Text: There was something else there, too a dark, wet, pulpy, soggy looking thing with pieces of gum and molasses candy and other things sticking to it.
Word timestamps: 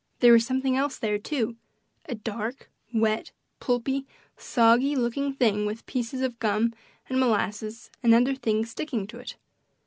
There 0.19 0.33
was 0.33 0.47
something 0.47 0.75
else 0.75 0.97
there, 0.97 1.19
too 1.19 1.57
a 2.07 2.15
dark, 2.15 2.71
wet, 2.91 3.31
pulpy, 3.59 4.07
soggy 4.35 4.95
looking 4.95 5.35
thing 5.35 5.67
with 5.67 5.85
pieces 5.85 6.21
of 6.21 6.39
gum 6.39 6.73
and 7.07 7.19
molasses 7.19 7.91
candy 8.01 8.15
and 8.15 8.25
other 8.27 8.35
things 8.35 8.71
sticking 8.71 9.05
to 9.05 9.19
it. 9.19 9.35